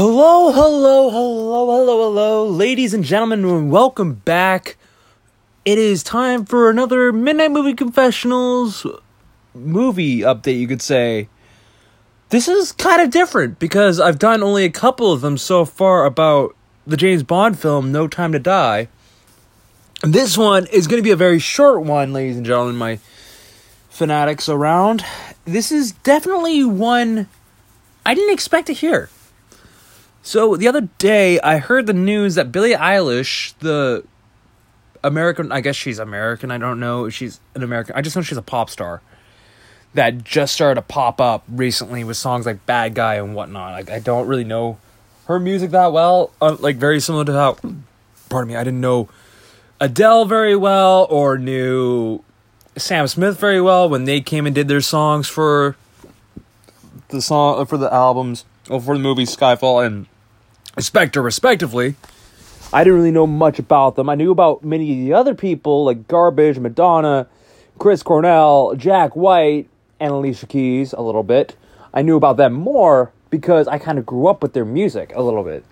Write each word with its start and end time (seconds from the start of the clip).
Hello, 0.00 0.52
hello, 0.52 1.10
hello, 1.10 1.66
hello, 1.66 2.04
hello, 2.04 2.46
ladies 2.46 2.94
and 2.94 3.02
gentlemen, 3.02 3.44
and 3.44 3.68
welcome 3.68 4.14
back. 4.14 4.76
It 5.64 5.76
is 5.76 6.04
time 6.04 6.44
for 6.44 6.70
another 6.70 7.12
Midnight 7.12 7.50
Movie 7.50 7.74
Confessionals 7.74 8.86
movie 9.56 10.20
update, 10.20 10.60
you 10.60 10.68
could 10.68 10.82
say. 10.82 11.28
This 12.28 12.46
is 12.46 12.70
kind 12.70 13.02
of 13.02 13.10
different 13.10 13.58
because 13.58 13.98
I've 13.98 14.20
done 14.20 14.40
only 14.40 14.64
a 14.64 14.70
couple 14.70 15.12
of 15.12 15.20
them 15.20 15.36
so 15.36 15.64
far 15.64 16.04
about 16.04 16.54
the 16.86 16.96
James 16.96 17.24
Bond 17.24 17.58
film 17.58 17.90
No 17.90 18.06
Time 18.06 18.30
to 18.30 18.38
Die. 18.38 18.86
This 20.04 20.38
one 20.38 20.68
is 20.68 20.86
going 20.86 21.02
to 21.02 21.04
be 21.04 21.10
a 21.10 21.16
very 21.16 21.40
short 21.40 21.82
one, 21.82 22.12
ladies 22.12 22.36
and 22.36 22.46
gentlemen, 22.46 22.76
my 22.76 23.00
fanatics 23.90 24.48
around. 24.48 25.04
This 25.44 25.72
is 25.72 25.90
definitely 25.90 26.62
one 26.62 27.26
I 28.06 28.14
didn't 28.14 28.32
expect 28.32 28.68
to 28.68 28.72
hear. 28.72 29.10
So 30.28 30.56
the 30.56 30.68
other 30.68 30.90
day, 30.98 31.40
I 31.40 31.56
heard 31.56 31.86
the 31.86 31.94
news 31.94 32.34
that 32.34 32.52
Billie 32.52 32.74
Eilish, 32.74 33.54
the 33.60 34.04
American, 35.02 35.50
I 35.50 35.62
guess 35.62 35.74
she's 35.74 35.98
American. 35.98 36.50
I 36.50 36.58
don't 36.58 36.78
know 36.78 37.06
if 37.06 37.14
she's 37.14 37.40
an 37.54 37.62
American. 37.62 37.94
I 37.96 38.02
just 38.02 38.14
know 38.14 38.20
she's 38.20 38.36
a 38.36 38.42
pop 38.42 38.68
star 38.68 39.00
that 39.94 40.24
just 40.24 40.52
started 40.52 40.74
to 40.74 40.82
pop 40.82 41.18
up 41.18 41.44
recently 41.48 42.04
with 42.04 42.18
songs 42.18 42.44
like 42.44 42.66
"Bad 42.66 42.92
Guy" 42.92 43.14
and 43.14 43.34
whatnot. 43.34 43.72
Like 43.72 43.90
I 43.90 44.00
don't 44.00 44.26
really 44.26 44.44
know 44.44 44.76
her 45.28 45.40
music 45.40 45.70
that 45.70 45.94
well. 45.94 46.30
Uh, 46.42 46.58
like 46.60 46.76
very 46.76 47.00
similar 47.00 47.24
to 47.24 47.32
how, 47.32 47.56
pardon 48.28 48.48
me, 48.48 48.56
I 48.56 48.64
didn't 48.64 48.82
know 48.82 49.08
Adele 49.80 50.26
very 50.26 50.54
well 50.54 51.06
or 51.08 51.38
knew 51.38 52.22
Sam 52.76 53.08
Smith 53.08 53.40
very 53.40 53.62
well 53.62 53.88
when 53.88 54.04
they 54.04 54.20
came 54.20 54.44
and 54.44 54.54
did 54.54 54.68
their 54.68 54.82
songs 54.82 55.26
for 55.26 55.74
the 57.08 57.22
song 57.22 57.64
for 57.64 57.78
the 57.78 57.90
albums 57.90 58.44
or 58.68 58.78
for 58.78 58.94
the 58.94 59.02
movie 59.02 59.24
Skyfall 59.24 59.86
and 59.86 60.06
Spectre, 60.80 61.22
respectively. 61.22 61.96
I 62.72 62.84
didn't 62.84 62.98
really 62.98 63.10
know 63.10 63.26
much 63.26 63.58
about 63.58 63.96
them. 63.96 64.08
I 64.08 64.14
knew 64.14 64.30
about 64.30 64.62
many 64.62 64.92
of 64.92 64.98
the 64.98 65.12
other 65.14 65.34
people 65.34 65.84
like 65.84 66.06
Garbage, 66.06 66.58
Madonna, 66.58 67.26
Chris 67.78 68.02
Cornell, 68.02 68.74
Jack 68.76 69.16
White, 69.16 69.68
and 69.98 70.12
Alicia 70.12 70.46
Keys 70.46 70.92
a 70.92 71.00
little 71.00 71.22
bit. 71.22 71.56
I 71.94 72.02
knew 72.02 72.16
about 72.16 72.36
them 72.36 72.52
more 72.52 73.12
because 73.30 73.66
I 73.68 73.78
kind 73.78 73.98
of 73.98 74.06
grew 74.06 74.26
up 74.26 74.42
with 74.42 74.52
their 74.52 74.64
music 74.64 75.12
a 75.14 75.22
little 75.22 75.44
bit. 75.44 75.64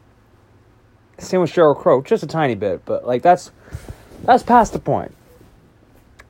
Same 1.19 1.41
with 1.41 1.53
Sheryl 1.53 1.77
Crow, 1.77 2.03
just 2.03 2.23
a 2.23 2.27
tiny 2.27 2.55
bit, 2.55 2.85
but 2.85 3.07
like 3.07 3.23
that's 3.23 3.51
that's 4.25 4.43
past 4.43 4.73
the 4.73 4.79
point. 4.79 5.15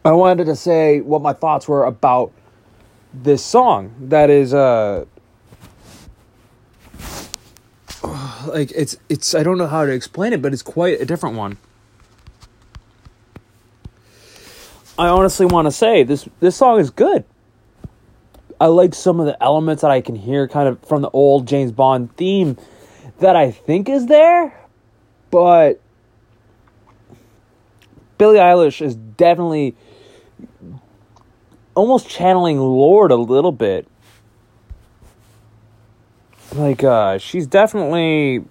I 0.05 0.13
wanted 0.13 0.45
to 0.45 0.57
say 0.57 1.01
what 1.01 1.23
my 1.23 1.33
thoughts 1.33 1.67
were 1.67 1.85
about 1.85 2.33
this 3.13 3.45
song 3.45 3.95
that 4.01 4.31
is 4.31 4.55
uh 4.55 5.05
like 8.47 8.73
it's 8.73 8.97
it's 9.09 9.35
I 9.35 9.43
don't 9.43 9.59
know 9.59 9.67
how 9.67 9.85
to 9.85 9.93
explain 9.93 10.33
it, 10.33 10.43
but 10.43 10.53
it's 10.53 10.63
quite 10.63 11.01
a 11.01 11.05
different 11.05 11.37
one. 11.37 11.59
I 14.99 15.09
honestly 15.09 15.47
want 15.47 15.67
to 15.67 15.73
say 15.73 16.03
this 16.03 16.29
this 16.41 16.57
song 16.57 16.81
is 16.81 16.91
good. 16.91 17.25
I 18.59 18.67
like 18.67 18.95
some 18.95 19.21
of 19.21 19.27
the 19.27 19.41
elements 19.43 19.83
that 19.83 19.91
I 19.91 20.01
can 20.01 20.17
hear 20.17 20.49
kind 20.49 20.69
of 20.69 20.81
from 20.81 21.03
the 21.03 21.11
old 21.11 21.47
James 21.47 21.73
Bond 21.73 22.17
theme 22.17 22.57
that 23.19 23.37
I 23.37 23.51
think 23.51 23.89
is 23.89 24.07
there, 24.07 24.59
but 25.31 25.81
Billie 28.17 28.39
Eilish 28.39 28.81
is 28.81 28.97
definitely 28.97 29.77
almost 31.75 32.09
channeling 32.09 32.59
Lorde 32.59 33.11
a 33.11 33.17
little 33.17 33.53
bit 33.53 33.87
like 36.55 36.85
uh 36.85 37.19
she's 37.19 37.47
definitely 37.47 38.45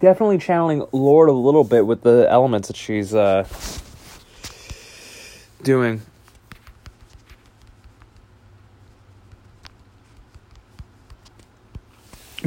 definitely 0.00 0.38
channeling 0.38 0.84
Lorde 0.92 1.28
a 1.28 1.32
little 1.32 1.64
bit 1.64 1.86
with 1.86 2.02
the 2.02 2.26
elements 2.30 2.68
that 2.68 2.76
she's 2.76 3.14
uh 3.14 3.46
doing. 5.62 6.02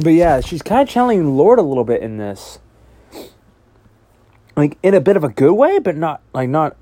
But 0.02 0.10
yeah, 0.10 0.40
she's 0.40 0.62
kind 0.62 0.80
of 0.80 0.88
channeling 0.88 1.36
Lorde 1.36 1.58
a 1.58 1.62
little 1.62 1.84
bit 1.84 2.00
in 2.00 2.16
this. 2.16 2.58
Like 4.56 4.78
in 4.82 4.94
a 4.94 5.00
bit 5.00 5.16
of 5.16 5.24
a 5.24 5.28
good 5.28 5.52
way, 5.52 5.78
but 5.78 5.96
not 5.96 6.22
like 6.32 6.48
not 6.48 6.76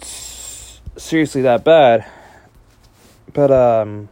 seriously 0.00 1.42
that 1.42 1.64
bad. 1.64 2.06
But 3.32 3.50
um 3.50 4.08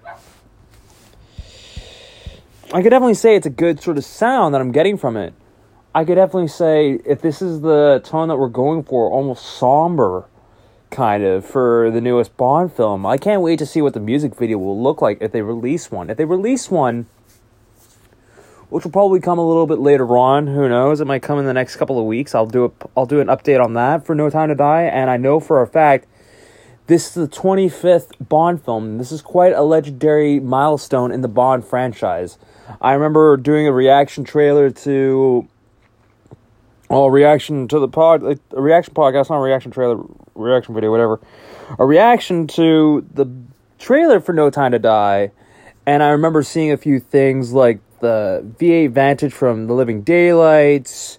I 2.70 2.82
could 2.82 2.90
definitely 2.90 3.14
say 3.14 3.34
it's 3.34 3.46
a 3.46 3.50
good 3.50 3.82
sort 3.82 3.96
of 3.96 4.04
sound 4.04 4.54
that 4.54 4.60
I'm 4.60 4.72
getting 4.72 4.98
from 4.98 5.16
it. 5.16 5.32
I 5.94 6.04
could 6.04 6.16
definitely 6.16 6.48
say 6.48 7.00
if 7.06 7.22
this 7.22 7.40
is 7.40 7.62
the 7.62 8.02
tone 8.04 8.28
that 8.28 8.36
we're 8.36 8.48
going 8.48 8.82
for, 8.82 9.10
almost 9.10 9.42
somber 9.44 10.26
kind 10.90 11.24
of 11.24 11.46
for 11.46 11.90
the 11.90 12.02
newest 12.02 12.36
Bond 12.36 12.70
film. 12.70 13.06
I 13.06 13.16
can't 13.16 13.40
wait 13.40 13.58
to 13.60 13.66
see 13.66 13.80
what 13.80 13.94
the 13.94 14.00
music 14.00 14.34
video 14.34 14.58
will 14.58 14.80
look 14.80 15.00
like 15.00 15.22
if 15.22 15.32
they 15.32 15.40
release 15.40 15.90
one. 15.90 16.10
If 16.10 16.18
they 16.18 16.26
release 16.26 16.70
one, 16.70 17.06
which 18.68 18.84
will 18.84 18.92
probably 18.92 19.20
come 19.20 19.38
a 19.38 19.46
little 19.46 19.66
bit 19.66 19.78
later 19.78 20.18
on, 20.18 20.46
who 20.48 20.68
knows? 20.68 21.00
It 21.00 21.06
might 21.06 21.22
come 21.22 21.38
in 21.38 21.46
the 21.46 21.54
next 21.54 21.76
couple 21.76 21.98
of 21.98 22.04
weeks. 22.04 22.34
I'll 22.34 22.44
do 22.44 22.66
a, 22.66 22.70
I'll 22.94 23.06
do 23.06 23.20
an 23.20 23.28
update 23.28 23.64
on 23.64 23.72
that 23.74 24.04
for 24.04 24.14
No 24.14 24.28
Time 24.28 24.50
to 24.50 24.54
Die, 24.54 24.82
and 24.82 25.08
I 25.08 25.16
know 25.16 25.40
for 25.40 25.62
a 25.62 25.66
fact 25.66 26.06
this 26.88 27.08
is 27.08 27.12
the 27.12 27.28
25th 27.28 28.12
Bond 28.28 28.64
film. 28.64 28.96
This 28.96 29.12
is 29.12 29.20
quite 29.20 29.52
a 29.52 29.62
legendary 29.62 30.40
milestone 30.40 31.12
in 31.12 31.20
the 31.20 31.28
Bond 31.28 31.64
franchise. 31.64 32.38
I 32.80 32.94
remember 32.94 33.36
doing 33.36 33.66
a 33.66 33.72
reaction 33.72 34.24
trailer 34.24 34.70
to, 34.70 35.46
well, 36.88 37.10
reaction 37.10 37.68
to 37.68 37.78
the 37.78 37.88
pod, 37.88 38.22
a 38.24 38.60
reaction 38.60 38.94
podcast, 38.94 39.28
not 39.28 39.36
a 39.36 39.42
reaction 39.42 39.70
trailer, 39.70 40.02
reaction 40.34 40.74
video, 40.74 40.90
whatever. 40.90 41.20
A 41.78 41.84
reaction 41.84 42.46
to 42.48 43.06
the 43.12 43.30
trailer 43.78 44.18
for 44.18 44.32
No 44.32 44.48
Time 44.48 44.72
to 44.72 44.78
Die, 44.78 45.30
and 45.84 46.02
I 46.02 46.08
remember 46.08 46.42
seeing 46.42 46.72
a 46.72 46.78
few 46.78 47.00
things 47.00 47.52
like 47.52 47.80
the 48.00 48.42
V8 48.58 48.92
Vantage 48.92 49.34
from 49.34 49.66
The 49.66 49.74
Living 49.74 50.02
Daylights, 50.02 51.18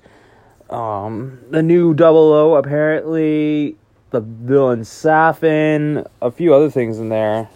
um, 0.71 1.39
the 1.51 1.61
new 1.61 1.93
Double 1.93 2.33
O 2.33 2.55
apparently, 2.55 3.77
the 4.11 4.21
villain 4.21 4.81
Safin, 4.81 6.07
a 6.21 6.31
few 6.31 6.53
other 6.53 6.69
things 6.69 6.99
in 6.99 7.09
there. 7.09 7.49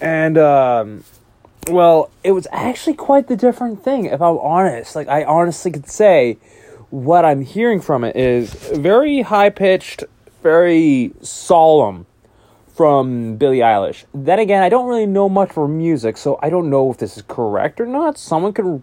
And 0.00 0.38
um, 0.38 1.04
well, 1.68 2.10
it 2.22 2.32
was 2.32 2.46
actually 2.52 2.94
quite 2.94 3.28
the 3.28 3.36
different 3.36 3.82
thing, 3.82 4.06
if 4.06 4.20
I'm 4.20 4.38
honest. 4.38 4.94
Like, 4.94 5.08
I 5.08 5.24
honestly 5.24 5.70
could 5.70 5.88
say 5.88 6.38
what 6.90 7.24
I'm 7.24 7.42
hearing 7.42 7.80
from 7.80 8.04
it 8.04 8.14
is 8.14 8.52
very 8.54 9.22
high 9.22 9.50
pitched, 9.50 10.04
very 10.42 11.12
solemn 11.22 12.06
from 12.68 13.36
Billie 13.36 13.58
Eilish. 13.58 14.04
Then 14.14 14.38
again, 14.38 14.62
I 14.62 14.68
don't 14.68 14.86
really 14.86 15.06
know 15.06 15.28
much 15.28 15.52
for 15.52 15.66
music, 15.66 16.16
so 16.16 16.38
I 16.42 16.50
don't 16.50 16.70
know 16.70 16.90
if 16.90 16.98
this 16.98 17.16
is 17.16 17.24
correct 17.26 17.80
or 17.80 17.86
not. 17.86 18.18
Someone 18.18 18.52
could 18.52 18.82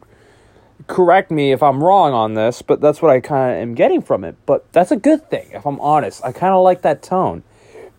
correct 0.88 1.31
me 1.31 1.51
if 1.51 1.63
I'm 1.63 1.83
wrong 1.83 2.13
on 2.13 2.33
this, 2.33 2.61
but 2.61 2.81
that's 2.81 3.01
what 3.01 3.11
I 3.11 3.19
kind 3.19 3.55
of 3.55 3.61
am 3.61 3.75
getting 3.75 4.01
from 4.01 4.23
it. 4.23 4.35
But 4.45 4.71
that's 4.71 4.91
a 4.91 4.97
good 4.97 5.29
thing, 5.29 5.49
if 5.51 5.66
I'm 5.66 5.79
honest. 5.79 6.23
I 6.23 6.31
kind 6.31 6.53
of 6.53 6.63
like 6.63 6.81
that 6.81 7.01
tone 7.01 7.44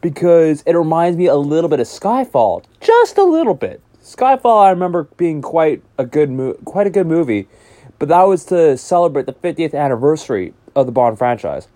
because 0.01 0.63
it 0.67 0.77
reminds 0.77 1.17
me 1.17 1.27
a 1.27 1.37
little 1.37 1.71
bit 1.71 1.81
of 1.81 1.87
Skyfall, 1.87 2.65
just 2.81 3.17
a 3.17 3.25
little 3.25 3.55
bit. 3.55 3.81
Skyfall, 4.03 4.65
I 4.65 4.71
remember 4.71 5.05
being 5.17 5.41
quite 5.41 5.83
a 5.97 6.05
good 6.05 6.31
mo- 6.31 6.59
quite 6.65 6.87
a 6.87 6.91
good 6.91 7.07
movie, 7.07 7.49
but 7.99 8.09
that 8.09 8.23
was 8.25 8.45
to 8.47 8.77
celebrate 8.77 9.27
the 9.27 9.33
50th 9.33 9.75
anniversary 9.75 10.53
of 10.75 10.87
the 10.87 10.93
Bond 10.93 11.17
franchise. 11.17 11.69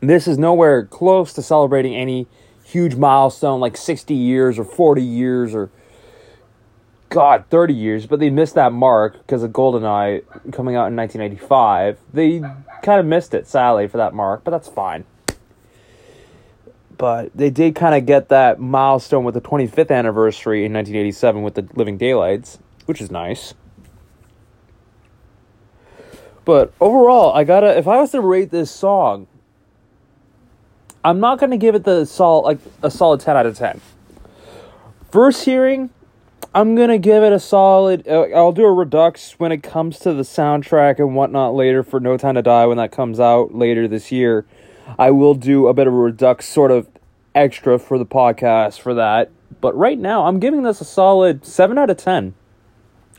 This 0.00 0.28
is 0.28 0.36
nowhere 0.36 0.84
close 0.84 1.32
to 1.32 1.42
celebrating 1.42 1.94
any 1.94 2.26
huge 2.62 2.96
milestone 2.96 3.60
like 3.60 3.76
60 3.76 4.12
years 4.12 4.58
or 4.58 4.64
40 4.64 5.02
years 5.02 5.54
or 5.54 5.70
God, 7.14 7.44
30 7.48 7.74
years, 7.74 8.06
but 8.06 8.18
they 8.20 8.30
missed 8.30 8.56
that 8.56 8.72
mark 8.72 9.18
because 9.18 9.42
of 9.42 9.52
GoldenEye 9.52 10.52
coming 10.52 10.76
out 10.76 10.88
in 10.88 10.96
1985. 10.96 11.98
They 12.12 12.40
kind 12.82 13.00
of 13.00 13.06
missed 13.06 13.34
it, 13.34 13.46
sadly, 13.46 13.86
for 13.88 13.98
that 13.98 14.14
mark, 14.14 14.42
but 14.44 14.50
that's 14.50 14.68
fine 14.68 15.04
but 16.96 17.30
they 17.34 17.50
did 17.50 17.74
kind 17.74 17.94
of 17.94 18.06
get 18.06 18.28
that 18.28 18.60
milestone 18.60 19.24
with 19.24 19.34
the 19.34 19.40
25th 19.40 19.90
anniversary 19.90 20.64
in 20.64 20.72
1987 20.72 21.42
with 21.42 21.54
the 21.54 21.68
Living 21.74 21.96
Daylights, 21.96 22.58
which 22.86 23.00
is 23.00 23.10
nice. 23.10 23.54
But 26.44 26.72
overall, 26.80 27.32
I 27.32 27.44
gotta 27.44 27.76
if 27.76 27.88
I 27.88 28.00
was 28.00 28.10
to 28.12 28.20
rate 28.20 28.50
this 28.50 28.70
song, 28.70 29.26
I'm 31.02 31.18
not 31.18 31.38
gonna 31.38 31.56
give 31.56 31.74
it 31.74 31.84
the 31.84 32.04
solid 32.04 32.42
like 32.42 32.58
a 32.82 32.90
solid 32.90 33.20
10 33.20 33.36
out 33.36 33.46
of 33.46 33.56
10. 33.56 33.80
First 35.10 35.44
hearing, 35.44 35.90
I'm 36.54 36.76
gonna 36.76 36.98
give 36.98 37.24
it 37.24 37.32
a 37.32 37.40
solid. 37.40 38.06
Uh, 38.06 38.28
I'll 38.34 38.52
do 38.52 38.64
a 38.64 38.72
redux 38.72 39.32
when 39.38 39.50
it 39.50 39.64
comes 39.64 39.98
to 40.00 40.12
the 40.12 40.22
soundtrack 40.22 41.00
and 41.00 41.16
whatnot 41.16 41.54
later 41.54 41.82
for 41.82 41.98
No 41.98 42.16
Time 42.16 42.36
to 42.36 42.42
Die 42.42 42.66
when 42.66 42.76
that 42.76 42.92
comes 42.92 43.18
out 43.18 43.54
later 43.54 43.88
this 43.88 44.12
year. 44.12 44.46
I 44.96 45.10
will 45.10 45.34
do 45.34 45.66
a 45.66 45.74
bit 45.74 45.88
of 45.88 45.92
a 45.92 45.96
redux 45.96 46.46
sort 46.46 46.70
of 46.70 46.88
extra 47.34 47.78
for 47.78 47.98
the 47.98 48.06
podcast 48.06 48.80
for 48.80 48.94
that. 48.94 49.32
But 49.60 49.76
right 49.76 49.98
now, 49.98 50.26
I'm 50.26 50.38
giving 50.38 50.62
this 50.62 50.80
a 50.80 50.84
solid 50.84 51.44
7 51.44 51.76
out 51.76 51.90
of 51.90 51.96
10. 51.96 52.34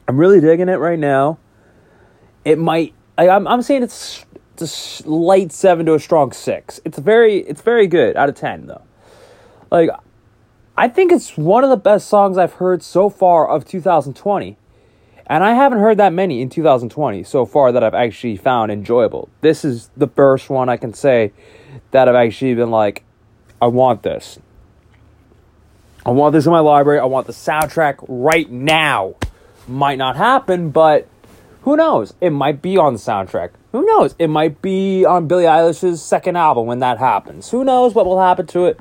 I'm 0.07 0.17
really 0.17 0.39
digging 0.39 0.69
it 0.69 0.75
right 0.75 0.99
now. 0.99 1.39
It 2.45 2.57
might. 2.57 2.93
I, 3.17 3.29
I'm 3.29 3.47
I'm 3.47 3.61
saying 3.61 3.83
it's 3.83 4.25
it's 4.53 4.61
a 4.61 4.67
slight 4.67 5.51
seven 5.51 5.85
to 5.87 5.95
a 5.95 5.99
strong 5.99 6.31
six. 6.31 6.79
It's 6.85 6.99
very 6.99 7.39
it's 7.39 7.61
very 7.61 7.87
good 7.87 8.15
out 8.15 8.29
of 8.29 8.35
ten 8.35 8.67
though. 8.67 8.83
Like 9.71 9.89
I 10.77 10.89
think 10.89 11.11
it's 11.11 11.37
one 11.37 11.63
of 11.63 11.69
the 11.69 11.77
best 11.77 12.07
songs 12.07 12.37
I've 12.37 12.53
heard 12.53 12.83
so 12.83 13.09
far 13.09 13.47
of 13.47 13.65
2020. 13.65 14.57
And 15.27 15.43
I 15.43 15.53
haven't 15.53 15.79
heard 15.79 15.97
that 15.97 16.13
many 16.13 16.41
in 16.41 16.49
2020 16.49 17.23
so 17.23 17.45
far 17.45 17.71
that 17.71 17.83
I've 17.83 17.95
actually 17.95 18.37
found 18.37 18.71
enjoyable. 18.71 19.29
This 19.41 19.65
is 19.65 19.89
the 19.97 20.07
first 20.07 20.49
one 20.49 20.69
I 20.69 20.77
can 20.77 20.93
say 20.93 21.31
that 21.91 22.07
I've 22.07 22.15
actually 22.15 22.53
been 22.53 22.69
like, 22.69 23.03
I 23.61 23.67
want 23.67 24.03
this. 24.03 24.37
I 26.05 26.11
want 26.11 26.33
this 26.33 26.45
in 26.45 26.51
my 26.51 26.59
library. 26.59 26.99
I 26.99 27.05
want 27.05 27.25
the 27.25 27.33
soundtrack 27.33 28.05
right 28.07 28.49
now. 28.51 29.15
Might 29.67 29.97
not 29.97 30.15
happen, 30.15 30.69
but 30.69 31.07
who 31.65 31.75
knows? 31.75 32.13
It 32.21 32.29
might 32.29 32.61
be 32.61 32.77
on 32.77 32.93
the 32.93 32.99
soundtrack. 32.99 33.49
Who 33.71 33.83
knows? 33.83 34.13
It 34.19 34.27
might 34.27 34.61
be 34.61 35.03
on 35.03 35.27
Billie 35.27 35.45
Eilish's 35.45 35.99
second 35.99 36.37
album 36.37 36.67
when 36.67 36.77
that 36.79 36.99
happens. 36.99 37.49
Who 37.49 37.63
knows 37.63 37.95
what 37.95 38.05
will 38.05 38.21
happen 38.21 38.45
to 38.47 38.65
it? 38.65 38.79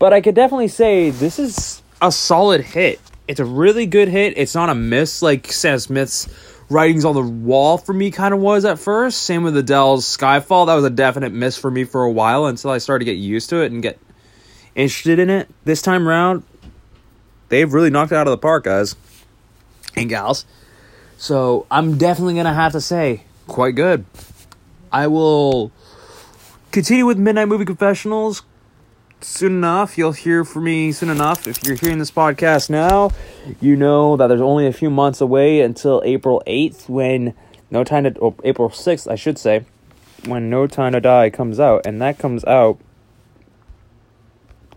But 0.00 0.12
I 0.12 0.20
could 0.20 0.34
definitely 0.34 0.66
say 0.66 1.10
this 1.10 1.38
is 1.38 1.80
a 2.02 2.10
solid 2.10 2.60
hit. 2.62 3.00
It's 3.28 3.38
a 3.38 3.44
really 3.44 3.86
good 3.86 4.08
hit. 4.08 4.36
It's 4.36 4.52
not 4.52 4.68
a 4.68 4.74
miss 4.74 5.22
like 5.22 5.52
Sam 5.52 5.78
Smith's 5.78 6.28
writings 6.68 7.04
on 7.04 7.14
the 7.14 7.22
wall 7.22 7.78
for 7.78 7.92
me 7.92 8.10
kind 8.10 8.34
of 8.34 8.40
was 8.40 8.64
at 8.64 8.80
first. 8.80 9.22
Same 9.22 9.44
with 9.44 9.56
Adele's 9.56 10.04
Skyfall. 10.04 10.66
That 10.66 10.74
was 10.74 10.84
a 10.84 10.90
definite 10.90 11.32
miss 11.32 11.56
for 11.56 11.70
me 11.70 11.84
for 11.84 12.02
a 12.02 12.10
while 12.10 12.46
until 12.46 12.70
I 12.72 12.78
started 12.78 13.04
to 13.04 13.12
get 13.12 13.18
used 13.18 13.48
to 13.50 13.62
it 13.62 13.70
and 13.70 13.80
get 13.80 14.00
interested 14.74 15.20
in 15.20 15.30
it. 15.30 15.48
This 15.64 15.82
time 15.82 16.08
around, 16.08 16.42
they've 17.48 17.72
really 17.72 17.90
knocked 17.90 18.10
it 18.10 18.16
out 18.16 18.26
of 18.26 18.32
the 18.32 18.38
park, 18.38 18.64
guys 18.64 18.96
and 19.94 20.08
gals. 20.08 20.44
So 21.16 21.66
I'm 21.70 21.96
definitely 21.96 22.34
gonna 22.34 22.54
have 22.54 22.72
to 22.72 22.80
say, 22.80 23.24
quite 23.46 23.74
good. 23.74 24.04
I 24.92 25.06
will 25.06 25.72
continue 26.70 27.06
with 27.06 27.18
Midnight 27.18 27.48
Movie 27.48 27.64
Confessionals 27.64 28.42
soon 29.20 29.52
enough. 29.52 29.96
You'll 29.96 30.12
hear 30.12 30.44
from 30.44 30.64
me 30.64 30.92
soon 30.92 31.10
enough. 31.10 31.46
If 31.48 31.64
you're 31.64 31.76
hearing 31.76 31.98
this 31.98 32.10
podcast 32.10 32.70
now, 32.70 33.10
you 33.60 33.76
know 33.76 34.16
that 34.16 34.26
there's 34.28 34.40
only 34.40 34.66
a 34.66 34.72
few 34.72 34.90
months 34.90 35.20
away 35.20 35.60
until 35.60 36.02
April 36.04 36.42
8th 36.46 36.88
when 36.88 37.34
No 37.70 37.84
Time 37.84 38.04
to 38.04 38.18
or 38.18 38.34
April 38.44 38.68
6th, 38.68 39.10
I 39.10 39.14
should 39.14 39.38
say, 39.38 39.64
when 40.26 40.50
No 40.50 40.66
Time 40.66 40.92
to 40.92 41.00
Die 41.00 41.30
comes 41.30 41.58
out, 41.58 41.86
and 41.86 42.00
that 42.02 42.18
comes 42.18 42.44
out 42.44 42.78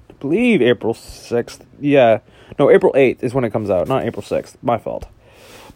I 0.10 0.14
believe 0.14 0.62
April 0.62 0.94
6th. 0.94 1.60
Yeah. 1.80 2.20
No, 2.58 2.72
April 2.72 2.94
8th 2.94 3.24
is 3.24 3.34
when 3.34 3.44
it 3.44 3.52
comes 3.52 3.70
out, 3.70 3.88
not 3.88 4.04
April 4.06 4.24
6th. 4.24 4.56
My 4.62 4.78
fault. 4.78 5.08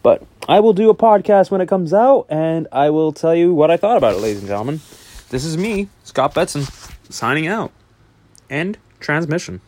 But 0.03 0.23
I 0.47 0.59
will 0.59 0.73
do 0.73 0.89
a 0.89 0.95
podcast 0.95 1.51
when 1.51 1.61
it 1.61 1.67
comes 1.67 1.93
out, 1.93 2.25
and 2.29 2.67
I 2.71 2.89
will 2.89 3.11
tell 3.11 3.35
you 3.35 3.53
what 3.53 3.69
I 3.69 3.77
thought 3.77 3.97
about 3.97 4.15
it, 4.15 4.19
ladies 4.19 4.39
and 4.39 4.47
gentlemen. 4.47 4.81
This 5.29 5.45
is 5.45 5.57
me, 5.57 5.89
Scott 6.03 6.33
Betson, 6.33 6.69
signing 7.11 7.47
out. 7.47 7.71
End 8.49 8.77
transmission. 8.99 9.61